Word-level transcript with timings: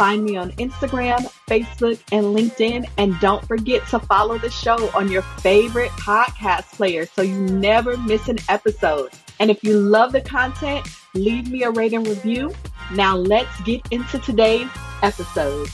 Find 0.00 0.24
me 0.24 0.34
on 0.38 0.52
Instagram, 0.52 1.30
Facebook, 1.46 2.00
and 2.10 2.24
LinkedIn. 2.34 2.88
And 2.96 3.20
don't 3.20 3.46
forget 3.46 3.86
to 3.88 3.98
follow 3.98 4.38
the 4.38 4.48
show 4.48 4.88
on 4.96 5.10
your 5.10 5.20
favorite 5.20 5.90
podcast 5.90 6.72
player 6.72 7.04
so 7.04 7.20
you 7.20 7.38
never 7.38 7.98
miss 7.98 8.26
an 8.28 8.38
episode. 8.48 9.10
And 9.40 9.50
if 9.50 9.62
you 9.62 9.78
love 9.78 10.12
the 10.12 10.22
content, 10.22 10.88
leave 11.12 11.50
me 11.50 11.64
a 11.64 11.70
rate 11.70 11.92
and 11.92 12.06
review. 12.06 12.54
Now 12.94 13.14
let's 13.14 13.60
get 13.60 13.82
into 13.90 14.18
today's 14.20 14.70
episode. 15.02 15.68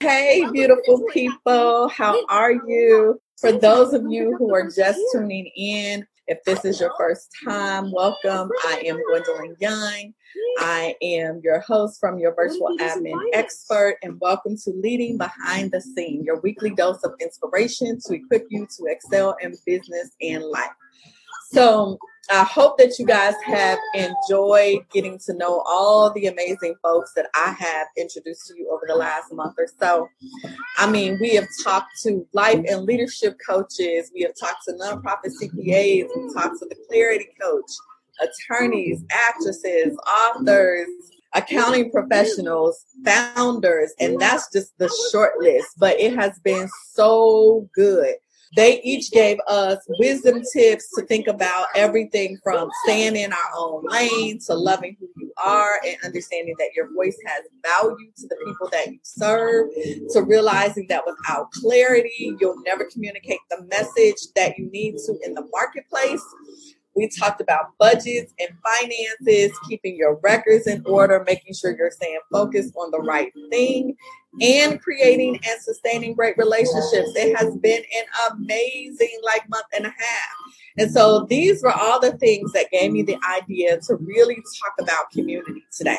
Hey, 0.00 0.46
beautiful 0.50 1.04
people. 1.12 1.90
How 1.90 2.24
are 2.28 2.52
you? 2.52 3.20
For 3.36 3.52
those 3.52 3.92
of 3.92 4.04
you 4.08 4.36
who 4.38 4.54
are 4.54 4.70
just 4.70 5.00
tuning 5.12 5.50
in, 5.54 6.06
if 6.30 6.44
this 6.44 6.64
is 6.64 6.78
your 6.78 6.92
first 6.96 7.28
time, 7.44 7.90
welcome. 7.90 8.48
I 8.64 8.84
am 8.86 9.00
Gwendolyn 9.08 9.56
Young. 9.58 10.14
I 10.60 10.94
am 11.02 11.40
your 11.42 11.58
host 11.58 11.98
from 11.98 12.20
your 12.20 12.32
virtual 12.36 12.76
admin 12.78 13.20
expert, 13.32 13.96
and 14.04 14.16
welcome 14.20 14.56
to 14.58 14.70
Leading 14.70 15.18
Behind 15.18 15.72
the 15.72 15.80
Scene, 15.80 16.22
your 16.22 16.40
weekly 16.40 16.70
dose 16.70 17.02
of 17.02 17.14
inspiration 17.20 17.98
to 18.06 18.14
equip 18.14 18.46
you 18.48 18.68
to 18.78 18.84
excel 18.86 19.34
in 19.42 19.56
business 19.66 20.10
and 20.22 20.44
life. 20.44 20.70
So, 21.52 21.98
I 22.30 22.44
hope 22.44 22.78
that 22.78 22.96
you 22.98 23.06
guys 23.06 23.34
have 23.44 23.78
enjoyed 23.94 24.82
getting 24.92 25.18
to 25.26 25.34
know 25.34 25.64
all 25.66 26.12
the 26.12 26.26
amazing 26.26 26.76
folks 26.80 27.12
that 27.16 27.26
I 27.34 27.56
have 27.58 27.88
introduced 27.98 28.46
to 28.46 28.54
you 28.56 28.70
over 28.70 28.84
the 28.86 28.94
last 28.94 29.32
month 29.32 29.56
or 29.58 29.66
so. 29.80 30.08
I 30.78 30.88
mean, 30.88 31.18
we 31.20 31.34
have 31.34 31.48
talked 31.64 31.90
to 32.04 32.24
life 32.32 32.64
and 32.68 32.84
leadership 32.84 33.36
coaches, 33.44 34.12
we 34.14 34.22
have 34.22 34.34
talked 34.38 34.62
to 34.68 34.74
nonprofit 34.74 35.32
CPAs, 35.42 36.06
we 36.14 36.32
talked 36.32 36.60
to 36.60 36.66
the 36.66 36.76
clarity 36.88 37.26
coach, 37.40 37.70
attorneys, 38.20 39.02
actresses, 39.10 39.98
authors, 40.06 40.86
accounting 41.34 41.90
professionals, 41.90 42.84
founders, 43.04 43.92
and 43.98 44.20
that's 44.20 44.52
just 44.52 44.78
the 44.78 44.88
short 45.10 45.40
list. 45.40 45.66
But 45.78 45.98
it 45.98 46.14
has 46.14 46.38
been 46.44 46.68
so 46.92 47.68
good 47.74 48.14
they 48.56 48.80
each 48.82 49.12
gave 49.12 49.38
us 49.46 49.78
wisdom 50.00 50.42
tips 50.52 50.90
to 50.96 51.06
think 51.06 51.28
about 51.28 51.66
everything 51.76 52.36
from 52.42 52.68
staying 52.84 53.14
in 53.14 53.32
our 53.32 53.50
own 53.56 53.84
lane 53.88 54.40
to 54.46 54.54
loving 54.54 54.96
who 54.98 55.08
you 55.16 55.32
are 55.44 55.80
and 55.86 55.96
understanding 56.04 56.54
that 56.58 56.70
your 56.74 56.92
voice 56.92 57.16
has 57.26 57.44
value 57.62 58.10
to 58.16 58.26
the 58.26 58.36
people 58.44 58.68
that 58.72 58.88
you 58.88 58.98
serve, 59.02 59.68
to 60.12 60.22
realizing 60.22 60.86
that 60.88 61.04
without 61.06 61.50
clarity, 61.52 62.36
you'll 62.40 62.60
never 62.62 62.88
communicate 62.92 63.38
the 63.50 63.62
message 63.70 64.32
that 64.34 64.58
you 64.58 64.68
need 64.70 64.96
to 65.06 65.16
in 65.24 65.34
the 65.34 65.46
marketplace. 65.52 66.22
We 66.96 67.08
talked 67.08 67.40
about 67.40 67.78
budgets 67.78 68.34
and 68.40 68.50
finances, 68.64 69.56
keeping 69.68 69.96
your 69.96 70.18
records 70.24 70.66
in 70.66 70.82
order, 70.84 71.22
making 71.24 71.54
sure 71.54 71.76
you're 71.76 71.92
staying 71.92 72.18
focused 72.32 72.74
on 72.76 72.90
the 72.90 72.98
right 72.98 73.32
thing, 73.50 73.96
and 74.40 74.80
creating 74.80 75.40
and 75.46 75.60
sustaining 75.60 76.14
great 76.14 76.36
relationships. 76.38 77.12
It 77.16 77.36
has 77.36 77.56
been 77.56 77.82
an 77.82 78.32
amazing 78.32 79.18
like 79.24 79.48
month 79.48 79.66
and 79.76 79.86
a 79.86 79.90
half. 79.90 80.30
And 80.78 80.90
so 80.90 81.26
these 81.28 81.62
were 81.62 81.72
all 81.72 82.00
the 82.00 82.16
things 82.18 82.52
that 82.52 82.70
gave 82.70 82.92
me 82.92 83.02
the 83.02 83.18
idea 83.28 83.80
to 83.80 83.96
really 83.96 84.36
talk 84.36 84.74
about 84.80 85.10
community 85.10 85.64
today. 85.76 85.98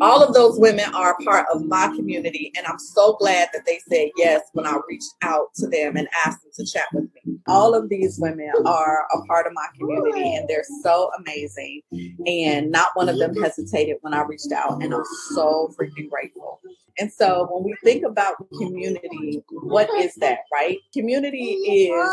All 0.00 0.22
of 0.22 0.32
those 0.32 0.58
women 0.58 0.94
are 0.94 1.16
part 1.24 1.46
of 1.52 1.64
my 1.66 1.88
community, 1.94 2.52
and 2.56 2.66
I'm 2.66 2.78
so 2.78 3.14
glad 3.14 3.48
that 3.52 3.66
they 3.66 3.80
said 3.88 4.08
yes 4.16 4.42
when 4.52 4.66
I 4.66 4.78
reached 4.88 5.12
out 5.22 5.54
to 5.56 5.68
them 5.68 5.96
and 5.96 6.08
asked 6.24 6.42
them 6.42 6.52
to 6.56 6.66
chat 6.66 6.86
with 6.92 7.08
me. 7.14 7.38
All 7.46 7.74
of 7.74 7.88
these 7.88 8.18
women 8.18 8.50
are 8.64 9.06
a 9.12 9.22
part 9.26 9.46
of 9.46 9.52
my 9.52 9.66
community, 9.78 10.34
and 10.34 10.48
they're 10.48 10.64
so 10.82 11.10
amazing. 11.18 11.82
And 12.26 12.70
not 12.70 12.88
one 12.94 13.08
of 13.08 13.18
them 13.18 13.34
hesitated 13.36 13.96
when 14.00 14.14
I 14.14 14.22
reached 14.22 14.52
out, 14.52 14.82
and 14.82 14.94
I'm 14.94 15.04
so 15.34 15.72
freaking 15.78 16.08
grateful. 16.08 16.60
And 16.98 17.12
so 17.12 17.46
when 17.56 17.64
we 17.64 17.76
think 17.82 18.04
about 18.04 18.34
community, 18.58 19.42
what 19.50 19.88
is 19.96 20.14
that, 20.16 20.40
right? 20.52 20.78
Community 20.92 21.38
is, 21.38 22.10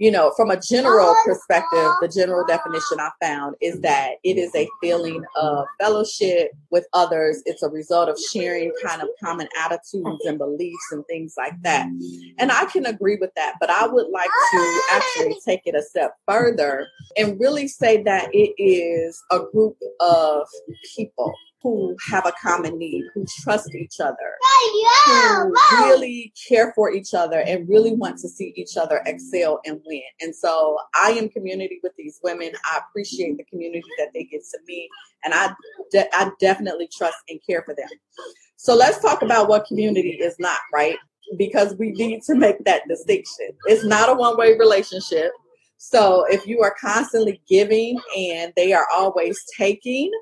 you 0.00 0.10
know, 0.10 0.32
from 0.36 0.50
a 0.50 0.60
general 0.60 1.14
perspective, 1.24 1.88
the 2.00 2.08
general 2.08 2.44
definition 2.44 2.98
I 2.98 3.10
found 3.20 3.54
is 3.60 3.80
that 3.82 4.14
it 4.24 4.38
is 4.38 4.52
a 4.56 4.68
feeling 4.80 5.22
of 5.36 5.66
fellowship 5.80 6.50
with 6.72 6.84
others. 6.94 7.42
It's 7.46 7.62
a 7.62 7.68
result 7.68 8.08
of 8.08 8.18
sharing 8.32 8.72
kind 8.84 9.02
of 9.02 9.08
common 9.22 9.46
attitudes 9.64 10.24
and 10.24 10.36
beliefs 10.36 10.88
and 10.90 11.06
things 11.06 11.34
like 11.36 11.54
that. 11.62 11.86
And 12.38 12.50
I 12.50 12.64
can 12.64 12.84
agree 12.84 13.18
with 13.20 13.30
that, 13.36 13.54
but 13.60 13.70
I 13.70 13.86
would 13.86 14.08
like 14.08 14.30
to 14.52 14.80
actually 14.94 15.36
take 15.44 15.60
it 15.64 15.76
a 15.76 15.82
step 15.82 16.16
further 16.26 16.88
and 17.16 17.38
really 17.38 17.68
say 17.68 18.02
that 18.02 18.30
it 18.32 18.60
is 18.60 19.22
a 19.30 19.38
group 19.52 19.76
of 20.00 20.48
people 20.96 21.32
who 21.62 21.96
have 22.10 22.26
a 22.26 22.32
common 22.42 22.78
need, 22.78 23.04
who 23.14 23.24
trust 23.42 23.74
each 23.74 24.00
other, 24.00 24.16
who 25.06 25.54
really 25.78 26.32
care 26.48 26.72
for 26.74 26.92
each 26.92 27.14
other 27.14 27.40
and 27.40 27.68
really 27.68 27.94
want 27.94 28.18
to 28.18 28.28
see 28.28 28.52
each 28.56 28.76
other 28.76 29.00
excel 29.06 29.60
and 29.64 29.80
win. 29.86 30.02
And 30.20 30.34
so 30.34 30.78
I 30.94 31.10
am 31.12 31.28
community 31.28 31.80
with 31.82 31.92
these 31.96 32.20
women. 32.22 32.52
I 32.64 32.80
appreciate 32.88 33.36
the 33.36 33.44
community 33.44 33.82
that 33.98 34.08
they 34.12 34.24
give 34.24 34.42
to 34.42 34.58
me, 34.66 34.88
and 35.24 35.34
I, 35.34 35.54
de- 35.90 36.14
I 36.14 36.30
definitely 36.40 36.88
trust 36.96 37.18
and 37.28 37.40
care 37.48 37.62
for 37.62 37.74
them. 37.74 37.88
So 38.56 38.74
let's 38.74 39.00
talk 39.00 39.22
about 39.22 39.48
what 39.48 39.66
community 39.66 40.18
is 40.20 40.36
not, 40.38 40.60
right? 40.72 40.96
Because 41.36 41.74
we 41.78 41.90
need 41.92 42.22
to 42.24 42.34
make 42.34 42.64
that 42.64 42.82
distinction. 42.88 43.48
It's 43.66 43.84
not 43.84 44.08
a 44.08 44.14
one 44.14 44.36
way 44.36 44.56
relationship. 44.58 45.32
So 45.78 46.24
if 46.30 46.46
you 46.46 46.60
are 46.60 46.74
constantly 46.80 47.40
giving 47.48 47.98
and 48.16 48.52
they 48.54 48.72
are 48.72 48.86
always 48.94 49.42
taking, 49.58 50.12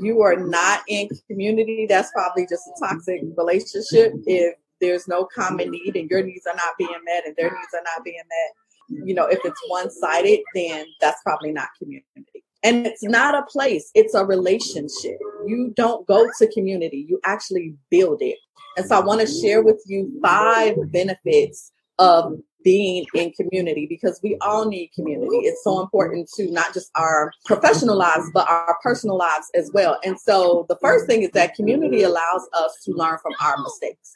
you 0.00 0.22
are 0.22 0.36
not 0.36 0.80
in 0.88 1.08
community, 1.28 1.86
that's 1.88 2.10
probably 2.12 2.46
just 2.46 2.62
a 2.66 2.86
toxic 2.86 3.22
relationship. 3.36 4.12
If 4.26 4.54
there's 4.80 5.08
no 5.08 5.26
common 5.34 5.70
need 5.70 5.96
and 5.96 6.10
your 6.10 6.22
needs 6.22 6.46
are 6.46 6.56
not 6.56 6.74
being 6.78 6.90
met 7.04 7.26
and 7.26 7.34
their 7.36 7.50
needs 7.50 7.74
are 7.74 7.82
not 7.82 8.04
being 8.04 8.16
met, 8.16 9.06
you 9.06 9.14
know, 9.14 9.26
if 9.26 9.38
it's 9.44 9.60
one 9.68 9.90
sided, 9.90 10.40
then 10.54 10.86
that's 11.00 11.20
probably 11.22 11.52
not 11.52 11.68
community. 11.78 12.44
And 12.62 12.86
it's 12.86 13.02
not 13.02 13.34
a 13.34 13.42
place, 13.42 13.90
it's 13.94 14.14
a 14.14 14.24
relationship. 14.24 15.18
You 15.46 15.72
don't 15.76 16.06
go 16.06 16.28
to 16.38 16.52
community, 16.52 17.06
you 17.08 17.20
actually 17.24 17.74
build 17.90 18.22
it. 18.22 18.38
And 18.76 18.86
so 18.86 18.96
I 18.96 19.04
want 19.04 19.20
to 19.20 19.26
share 19.26 19.62
with 19.62 19.82
you 19.86 20.12
five 20.22 20.76
benefits 20.90 21.72
of 21.98 22.38
being 22.66 23.06
in 23.14 23.30
community 23.30 23.86
because 23.88 24.18
we 24.24 24.36
all 24.40 24.68
need 24.68 24.90
community. 24.92 25.36
It's 25.36 25.62
so 25.62 25.80
important 25.80 26.28
to 26.34 26.50
not 26.50 26.74
just 26.74 26.90
our 26.96 27.30
professional 27.44 27.96
lives, 27.96 28.28
but 28.34 28.50
our 28.50 28.76
personal 28.82 29.16
lives 29.16 29.48
as 29.54 29.70
well. 29.72 30.00
And 30.02 30.18
so 30.18 30.66
the 30.68 30.74
first 30.82 31.06
thing 31.06 31.22
is 31.22 31.30
that 31.30 31.54
community 31.54 32.02
allows 32.02 32.44
us 32.54 32.76
to 32.84 32.90
learn 32.90 33.18
from 33.22 33.34
our 33.40 33.56
mistakes. 33.62 34.12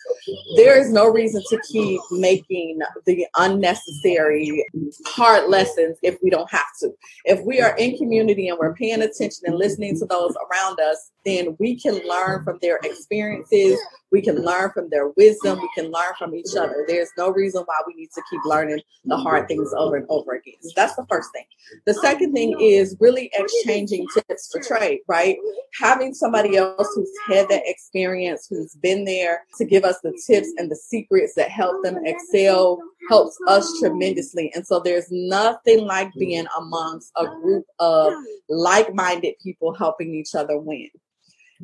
There 0.56 0.76
is 0.76 0.90
no 0.90 1.06
reason 1.06 1.44
to 1.48 1.60
keep 1.70 2.00
making 2.10 2.80
the 3.06 3.24
unnecessary 3.36 4.66
hard 5.06 5.48
lessons 5.48 5.98
if 6.02 6.18
we 6.20 6.28
don't 6.28 6.50
have 6.50 6.66
to. 6.80 6.90
If 7.26 7.44
we 7.44 7.60
are 7.60 7.76
in 7.76 7.96
community 7.98 8.48
and 8.48 8.58
we're 8.58 8.74
paying 8.74 9.00
attention 9.00 9.44
and 9.44 9.54
listening 9.54 9.96
to 10.00 10.06
those 10.06 10.34
around 10.50 10.80
us, 10.80 11.12
then 11.24 11.56
we 11.60 11.78
can 11.78 12.00
learn 12.08 12.42
from 12.42 12.58
their 12.60 12.80
experiences. 12.82 13.78
We 14.10 14.22
can 14.22 14.42
learn 14.42 14.72
from 14.72 14.88
their 14.90 15.08
wisdom. 15.10 15.60
We 15.60 15.70
can 15.76 15.92
learn 15.92 16.14
from 16.18 16.34
each 16.34 16.56
other. 16.58 16.84
There's 16.88 17.10
no 17.16 17.30
reason 17.30 17.62
why 17.66 17.80
we 17.86 17.94
need 17.94 18.10
to 18.14 18.22
keep 18.28 18.39
learning 18.44 18.80
the 19.04 19.16
hard 19.16 19.48
things 19.48 19.72
over 19.76 19.96
and 19.96 20.06
over 20.08 20.32
again. 20.32 20.54
So 20.60 20.70
that's 20.76 20.96
the 20.96 21.06
first 21.08 21.30
thing. 21.32 21.44
The 21.86 21.94
second 21.94 22.32
thing 22.32 22.56
is 22.60 22.96
really 23.00 23.30
exchanging 23.34 24.06
tips 24.14 24.50
for 24.52 24.60
trade, 24.60 25.00
right? 25.08 25.36
Having 25.80 26.14
somebody 26.14 26.56
else 26.56 26.88
who's 26.94 27.10
had 27.26 27.48
that 27.48 27.62
experience, 27.64 28.46
who's 28.48 28.74
been 28.76 29.04
there 29.04 29.44
to 29.58 29.64
give 29.64 29.84
us 29.84 30.00
the 30.02 30.12
tips 30.26 30.48
and 30.56 30.70
the 30.70 30.76
secrets 30.76 31.34
that 31.36 31.50
help 31.50 31.82
them 31.82 31.98
excel 32.04 32.78
helps 33.08 33.36
us 33.48 33.78
tremendously. 33.80 34.52
And 34.54 34.66
so 34.66 34.80
there's 34.80 35.08
nothing 35.10 35.86
like 35.86 36.12
being 36.14 36.46
amongst 36.58 37.12
a 37.16 37.26
group 37.26 37.64
of 37.78 38.12
like 38.48 38.94
minded 38.94 39.34
people 39.42 39.74
helping 39.74 40.14
each 40.14 40.34
other 40.34 40.58
win. 40.58 40.88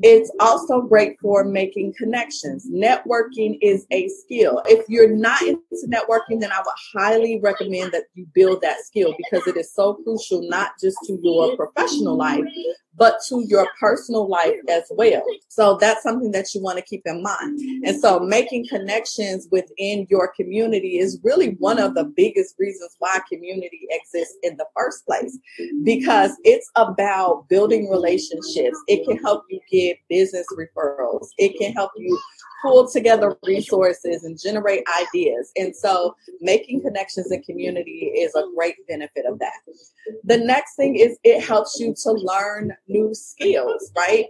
It's 0.03 0.31
also 0.41 0.83
great 0.83 1.19
for 1.21 1.45
making 1.45 1.95
connections. 1.97 2.69
Networking 2.71 3.59
is 3.63 3.87
a 3.91 4.09
skill. 4.09 4.63
If 4.67 4.87
you're 4.89 5.15
not 5.15 5.41
into 5.43 5.63
networking, 5.87 6.41
then 6.41 6.53
I 6.53 6.59
would 6.59 6.75
highly 6.95 7.41
recommend 7.43 7.93
that 7.93 8.05
you 8.15 8.27
build 8.35 8.61
that 8.61 8.81
skill 8.85 9.15
because 9.17 9.47
it 9.47 9.57
is 9.57 9.73
so 9.73 9.95
crucial, 9.95 10.47
not 10.49 10.73
just 10.81 10.99
to 11.07 11.19
your 11.23 11.57
professional 11.57 12.17
life, 12.17 12.45
but 12.97 13.19
to 13.29 13.45
your 13.47 13.69
personal 13.79 14.29
life 14.29 14.57
as 14.69 14.85
well. 14.91 15.23
So 15.49 15.77
that's 15.81 16.03
something 16.03 16.33
that 16.33 16.55
you 16.55 16.63
want 16.63 16.79
to 16.79 16.85
keep 16.85 17.03
in 17.07 17.23
mind. 17.23 17.59
And 17.85 18.01
so 18.01 18.19
mm-hmm. 18.19 18.29
making 18.29 18.69
connections 18.69 19.49
within 19.51 20.07
your 20.09 20.29
community 20.29 20.99
is 20.99 21.19
really 21.23 21.51
one 21.59 21.79
of 21.79 21.95
the 21.95 22.05
biggest 22.05 22.55
reasons 22.59 22.95
why 22.99 23.21
community 23.29 23.87
exists 23.91 24.37
in 24.43 24.57
the 24.57 24.67
first 24.77 25.05
place 25.07 25.39
because 25.85 26.33
it's 26.45 26.71
about 26.77 27.49
building 27.49 27.89
relationships. 27.91 28.79
It 28.89 29.07
can 29.07 29.19
help 29.19 29.45
you 29.51 29.61
get 29.71 29.99
business 30.09 30.47
referrals. 30.57 31.29
It 31.39 31.59
can 31.59 31.73
help 31.73 31.91
you 31.97 32.19
pull 32.63 32.89
together 32.89 33.37
resources 33.45 34.25
and 34.25 34.39
generate 34.41 34.85
ideas. 35.01 35.53
And 35.57 35.75
so 35.75 36.15
making 36.41 36.83
connections 36.83 37.31
in 37.31 37.43
community 37.43 38.13
is 38.15 38.35
a 38.35 38.45
great 38.57 38.77
benefit 38.89 39.27
of 39.27 39.39
that. 39.39 39.53
The 40.25 40.39
next 40.39 40.77
thing 40.77 40.97
is 40.97 41.19
it 41.25 41.43
helps 41.43 41.79
you 41.81 41.95
to 42.03 42.13
learn 42.13 42.73
new 42.89 43.15
skills, 43.15 43.93
right? 43.97 44.27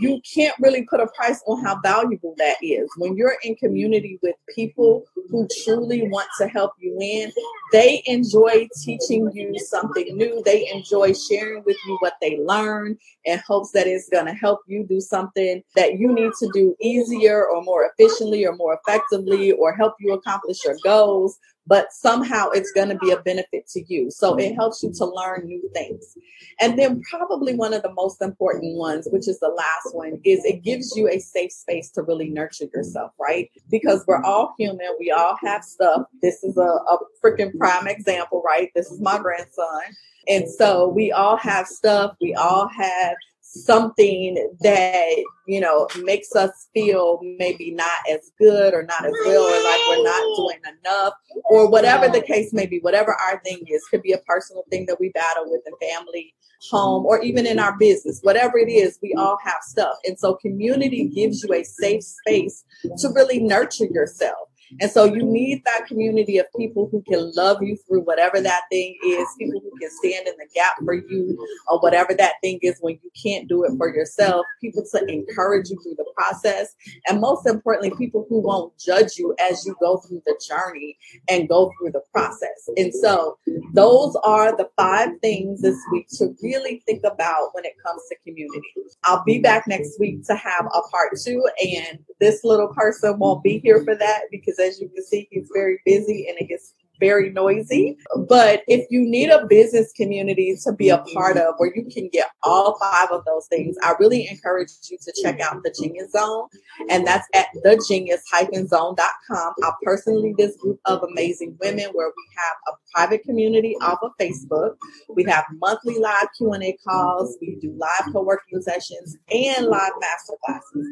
you 0.00 0.20
can't 0.34 0.54
really 0.60 0.82
put 0.84 1.00
a 1.00 1.06
price 1.08 1.42
on 1.46 1.62
how 1.62 1.78
valuable 1.80 2.34
that 2.38 2.56
is. 2.62 2.88
When 2.96 3.16
you're 3.16 3.36
in 3.42 3.54
community 3.56 4.18
with 4.22 4.36
people 4.54 5.04
who 5.28 5.46
truly 5.64 6.08
want 6.08 6.28
to 6.38 6.48
help 6.48 6.72
you 6.78 6.96
in, 7.00 7.32
they 7.72 8.02
enjoy 8.06 8.68
teaching 8.82 9.30
you 9.32 9.58
something 9.58 10.16
new. 10.16 10.42
They 10.44 10.68
enjoy 10.70 11.14
sharing 11.14 11.64
with 11.64 11.76
you 11.86 11.96
what 12.00 12.14
they 12.20 12.38
learn 12.38 12.96
in 13.24 13.40
hopes 13.46 13.72
that 13.72 13.86
it's 13.86 14.08
going 14.08 14.26
to 14.26 14.32
help 14.32 14.60
you 14.66 14.86
do 14.86 15.00
something 15.00 15.62
that 15.74 15.98
you 15.98 16.12
need 16.12 16.32
to 16.40 16.50
do 16.52 16.76
easier 16.80 17.46
or 17.46 17.62
more 17.62 17.90
efficiently 17.90 18.46
or 18.46 18.54
more 18.54 18.78
effectively 18.84 19.52
or 19.52 19.74
help 19.74 19.94
you 20.00 20.12
accomplish 20.12 20.64
your 20.64 20.76
goals 20.84 21.38
but 21.66 21.92
somehow 21.92 22.50
it's 22.50 22.72
going 22.72 22.88
to 22.88 22.96
be 22.96 23.10
a 23.10 23.18
benefit 23.18 23.66
to 23.68 23.82
you. 23.86 24.10
So 24.10 24.36
it 24.36 24.54
helps 24.54 24.82
you 24.82 24.92
to 24.94 25.04
learn 25.04 25.46
new 25.46 25.68
things. 25.72 26.16
And 26.60 26.78
then, 26.78 27.00
probably 27.08 27.54
one 27.54 27.72
of 27.72 27.82
the 27.82 27.92
most 27.92 28.20
important 28.20 28.76
ones, 28.76 29.08
which 29.10 29.28
is 29.28 29.38
the 29.40 29.48
last 29.48 29.94
one, 29.94 30.20
is 30.24 30.44
it 30.44 30.62
gives 30.62 30.94
you 30.96 31.08
a 31.08 31.18
safe 31.18 31.52
space 31.52 31.90
to 31.92 32.02
really 32.02 32.30
nurture 32.30 32.66
yourself, 32.74 33.12
right? 33.20 33.50
Because 33.70 34.04
we're 34.06 34.22
all 34.22 34.54
human, 34.58 34.96
we 34.98 35.10
all 35.10 35.36
have 35.42 35.64
stuff. 35.64 36.02
This 36.20 36.42
is 36.42 36.56
a, 36.56 36.60
a 36.60 36.98
freaking 37.24 37.56
prime 37.62 37.86
example, 37.86 38.42
right? 38.44 38.70
This 38.74 38.90
is 38.90 39.00
my 39.00 39.18
grandson. 39.18 39.82
And 40.28 40.48
so 40.48 40.88
we 40.88 41.12
all 41.12 41.36
have 41.36 41.66
stuff, 41.66 42.16
we 42.20 42.34
all 42.34 42.68
have 42.68 43.16
something 43.54 44.34
that 44.60 45.24
you 45.46 45.60
know 45.60 45.86
makes 46.04 46.34
us 46.34 46.68
feel 46.72 47.20
maybe 47.38 47.70
not 47.70 47.90
as 48.10 48.32
good 48.38 48.72
or 48.72 48.82
not 48.84 49.04
as 49.04 49.12
well 49.26 49.42
or 49.42 49.62
like 49.62 49.80
we're 49.90 50.02
not 50.02 50.36
doing 50.36 50.58
enough 50.80 51.12
or 51.44 51.68
whatever 51.68 52.08
the 52.08 52.22
case 52.22 52.50
may 52.54 52.64
be 52.64 52.78
whatever 52.80 53.14
our 53.14 53.40
thing 53.44 53.60
is 53.66 53.84
could 53.90 54.00
be 54.00 54.12
a 54.12 54.18
personal 54.18 54.64
thing 54.70 54.86
that 54.86 54.98
we 54.98 55.10
battle 55.10 55.44
with 55.46 55.60
in 55.66 55.88
family 55.90 56.34
home 56.70 57.04
or 57.04 57.20
even 57.20 57.44
in 57.44 57.58
our 57.58 57.76
business 57.76 58.20
whatever 58.22 58.56
it 58.56 58.70
is 58.70 58.98
we 59.02 59.12
all 59.18 59.36
have 59.44 59.60
stuff 59.60 59.96
and 60.06 60.18
so 60.18 60.34
community 60.36 61.10
gives 61.14 61.42
you 61.42 61.52
a 61.52 61.62
safe 61.62 62.02
space 62.02 62.64
to 62.96 63.08
really 63.10 63.38
nurture 63.38 63.86
yourself 63.90 64.48
and 64.80 64.90
so 64.90 65.04
you 65.04 65.22
need 65.22 65.62
that 65.64 65.86
community 65.86 66.38
of 66.38 66.46
people 66.56 66.88
who 66.90 67.02
can 67.02 67.32
love 67.34 67.62
you 67.62 67.76
through 67.76 68.02
whatever 68.02 68.40
that 68.40 68.62
thing 68.70 68.96
is, 69.04 69.26
people 69.38 69.60
who 69.60 69.78
can 69.78 69.90
stand 69.90 70.26
in 70.26 70.34
the 70.38 70.48
gap 70.54 70.74
for 70.84 70.94
you 70.94 71.36
or 71.68 71.80
whatever 71.80 72.14
that 72.14 72.34
thing 72.42 72.58
is 72.62 72.78
when 72.80 72.98
you 73.02 73.10
can't 73.20 73.48
do 73.48 73.64
it 73.64 73.72
for 73.76 73.94
yourself, 73.94 74.46
people 74.60 74.84
to 74.92 75.04
encourage 75.06 75.70
you 75.70 75.78
through 75.82 75.94
the 75.96 76.10
process. 76.16 76.74
And 77.08 77.20
most 77.20 77.46
importantly, 77.46 77.92
people 77.98 78.26
who 78.28 78.40
won't 78.40 78.76
judge 78.78 79.18
you 79.18 79.34
as 79.50 79.64
you 79.66 79.76
go 79.80 79.98
through 79.98 80.22
the 80.26 80.40
journey 80.48 80.96
and 81.28 81.48
go 81.48 81.72
through 81.78 81.92
the 81.92 82.02
process. 82.12 82.68
And 82.76 82.94
so 82.94 83.38
those 83.74 84.16
are 84.24 84.56
the 84.56 84.68
five 84.76 85.10
things 85.20 85.62
this 85.62 85.78
week 85.90 86.08
to 86.18 86.34
really 86.42 86.82
think 86.86 87.02
about 87.04 87.50
when 87.52 87.64
it 87.64 87.74
comes 87.84 88.02
to 88.08 88.16
community. 88.24 88.62
I'll 89.04 89.24
be 89.24 89.38
back 89.38 89.66
next 89.66 89.98
week 89.98 90.24
to 90.26 90.34
have 90.34 90.66
a 90.66 90.80
part 90.90 91.12
two, 91.22 91.44
and 91.60 91.98
this 92.22 92.44
little 92.44 92.68
person 92.68 93.18
won't 93.18 93.42
be 93.42 93.58
here 93.58 93.82
for 93.84 93.96
that 93.96 94.22
because 94.30 94.56
as 94.60 94.80
you 94.80 94.88
can 94.88 95.04
see, 95.04 95.26
he's 95.32 95.50
very 95.52 95.80
busy 95.84 96.26
and 96.28 96.38
it 96.38 96.48
gets 96.48 96.72
very 97.00 97.30
noisy. 97.30 97.98
But 98.28 98.62
if 98.68 98.86
you 98.90 99.00
need 99.00 99.30
a 99.30 99.44
business 99.46 99.92
community 99.96 100.56
to 100.62 100.72
be 100.72 100.88
a 100.88 100.98
part 100.98 101.36
of 101.36 101.54
where 101.56 101.72
you 101.74 101.84
can 101.92 102.08
get 102.12 102.30
all 102.44 102.78
five 102.78 103.08
of 103.10 103.24
those 103.24 103.48
things, 103.48 103.76
I 103.82 103.94
really 103.98 104.28
encourage 104.28 104.68
you 104.88 104.98
to 105.02 105.12
check 105.20 105.40
out 105.40 105.64
the 105.64 105.74
Genius 105.76 106.12
Zone. 106.12 106.46
And 106.88 107.04
that's 107.04 107.26
at 107.34 107.48
thegenius-zone.com. 107.64 109.54
I'll 109.64 109.76
personally 109.82 110.32
this 110.38 110.56
group 110.58 110.78
of 110.84 111.02
amazing 111.02 111.58
women 111.60 111.86
where 111.92 112.12
we 112.16 112.24
have 112.36 112.56
a 112.68 112.72
private 112.94 113.24
community 113.24 113.74
off 113.82 113.98
of 114.00 114.12
Facebook. 114.20 114.76
We 115.08 115.24
have 115.24 115.44
monthly 115.60 115.98
live 115.98 116.28
Q&A 116.38 116.78
calls. 116.86 117.36
We 117.40 117.58
do 117.60 117.74
live 117.76 118.12
co-working 118.12 118.62
sessions 118.62 119.16
and 119.28 119.66
live 119.66 119.92
master 120.00 120.34
classes 120.44 120.86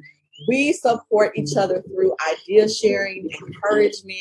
we 0.48 0.72
support 0.72 1.36
each 1.36 1.56
other 1.56 1.82
through 1.82 2.14
idea 2.32 2.68
sharing, 2.68 3.28
encouragement, 3.46 4.18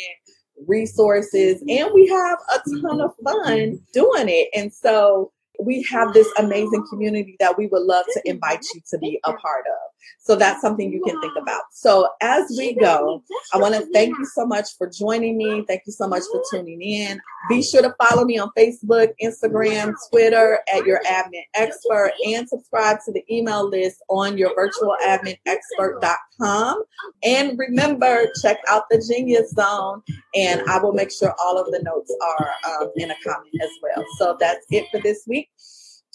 resources, 0.67 1.63
and 1.67 1.89
we 1.93 2.07
have 2.07 2.39
a 2.55 2.81
ton 2.81 3.01
of 3.01 3.11
fun 3.23 3.79
doing 3.93 4.27
it. 4.27 4.49
And 4.53 4.73
so 4.73 5.31
we 5.59 5.85
have 5.91 6.13
this 6.13 6.27
amazing 6.37 6.85
community 6.89 7.35
that 7.39 7.57
we 7.57 7.67
would 7.67 7.83
love 7.83 8.05
to 8.13 8.21
invite 8.25 8.65
you 8.73 8.81
to 8.89 8.97
be 8.97 9.19
a 9.25 9.33
part 9.33 9.65
of. 9.65 9.89
So 10.19 10.35
that's 10.35 10.61
something 10.61 10.91
you 10.91 11.03
can 11.03 11.19
think 11.21 11.33
about. 11.39 11.61
So 11.71 12.07
as 12.21 12.45
we 12.57 12.73
go, 12.73 13.23
I 13.53 13.57
want 13.57 13.75
to 13.75 13.85
thank 13.91 14.17
you 14.17 14.25
so 14.25 14.45
much 14.45 14.67
for 14.77 14.89
joining 14.89 15.37
me. 15.37 15.63
Thank 15.67 15.83
you 15.85 15.93
so 15.93 16.07
much 16.07 16.23
for 16.31 16.41
tuning 16.51 16.81
in. 16.81 17.19
Be 17.49 17.61
sure 17.61 17.81
to 17.81 17.93
follow 18.01 18.25
me 18.25 18.37
on 18.37 18.49
Facebook, 18.57 19.09
Instagram, 19.21 19.93
Twitter 20.09 20.59
at 20.73 20.85
your 20.85 21.01
admin 21.07 21.43
expert 21.55 22.11
and 22.25 22.47
subscribe 22.47 22.97
to 23.05 23.11
the 23.11 23.23
email 23.33 23.67
list 23.67 24.03
on 24.09 24.37
your 24.37 24.51
virtualadminexpert.com. 24.55 26.28
And 26.41 27.57
remember, 27.57 28.27
check 28.41 28.57
out 28.67 28.83
the 28.89 29.03
Genius 29.07 29.51
Zone 29.51 30.01
and 30.35 30.61
I 30.69 30.79
will 30.79 30.93
make 30.93 31.11
sure 31.11 31.35
all 31.43 31.57
of 31.57 31.67
the 31.71 31.81
notes 31.83 32.15
are 32.21 32.51
um, 32.71 32.91
in 32.95 33.11
a 33.11 33.15
comment 33.23 33.53
as 33.61 33.69
well. 33.81 34.05
So 34.17 34.37
that's 34.39 34.65
it 34.69 34.85
for 34.91 34.99
this 35.01 35.23
week. 35.27 35.49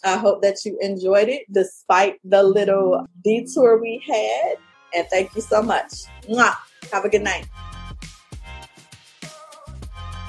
I 0.04 0.16
hope 0.16 0.42
that 0.42 0.64
you 0.64 0.78
enjoyed 0.80 1.28
it 1.28 1.42
despite 1.50 2.20
the 2.24 2.42
little 2.42 3.06
detour 3.22 3.80
we 3.80 4.02
had. 4.06 4.56
And 4.94 5.06
thank 5.08 5.34
you 5.34 5.40
so 5.40 5.62
much. 5.62 5.92
Mwah. 6.28 6.54
Have 6.92 7.04
a 7.04 7.08
good 7.08 7.22
night. 7.22 7.46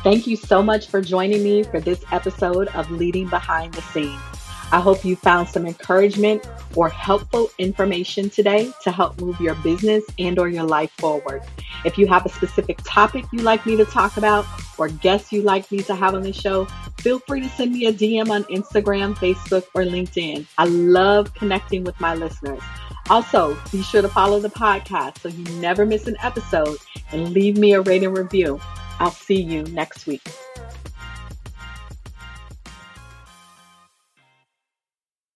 Thank 0.03 0.27
you 0.27 0.35
so 0.35 0.61
much 0.61 0.87
for 0.87 1.01
joining 1.01 1.43
me 1.43 1.63
for 1.63 1.79
this 1.79 2.03
episode 2.11 2.67
of 2.69 2.89
Leading 2.91 3.27
Behind 3.27 3.73
the 3.73 3.81
Scenes. 3.81 4.34
I 4.75 4.81
hope 4.81 5.05
you 5.05 5.15
found 5.15 5.47
some 5.47 5.65
encouragement 5.65 6.45
or 6.75 6.89
helpful 6.89 7.49
information 7.57 8.29
today 8.29 8.73
to 8.83 8.91
help 8.91 9.21
move 9.21 9.39
your 9.39 9.55
business 9.55 10.03
and 10.19 10.37
or 10.37 10.49
your 10.49 10.65
life 10.65 10.91
forward. 10.97 11.43
If 11.85 11.97
you 11.97 12.07
have 12.07 12.25
a 12.25 12.29
specific 12.29 12.79
topic 12.83 13.23
you'd 13.31 13.43
like 13.43 13.65
me 13.65 13.77
to 13.77 13.85
talk 13.85 14.17
about 14.17 14.45
or 14.77 14.89
guests 14.89 15.31
you'd 15.31 15.45
like 15.45 15.71
me 15.71 15.77
to 15.83 15.95
have 15.95 16.13
on 16.13 16.23
the 16.23 16.33
show, 16.33 16.65
feel 16.97 17.19
free 17.19 17.39
to 17.39 17.47
send 17.47 17.71
me 17.71 17.85
a 17.85 17.93
DM 17.93 18.29
on 18.29 18.43
Instagram, 18.45 19.15
Facebook, 19.15 19.63
or 19.73 19.83
LinkedIn. 19.83 20.45
I 20.57 20.65
love 20.65 21.33
connecting 21.35 21.85
with 21.85 21.97
my 22.01 22.13
listeners. 22.13 22.61
Also, 23.09 23.57
be 23.71 23.81
sure 23.81 24.01
to 24.01 24.09
follow 24.09 24.41
the 24.41 24.49
podcast 24.49 25.19
so 25.19 25.29
you 25.29 25.45
never 25.61 25.85
miss 25.85 26.05
an 26.05 26.17
episode 26.21 26.79
and 27.13 27.29
leave 27.29 27.57
me 27.57 27.75
a 27.75 27.81
rating 27.81 28.13
review. 28.13 28.59
I'll 28.99 29.11
see 29.11 29.41
you 29.41 29.63
next 29.67 30.05
week. 30.05 30.27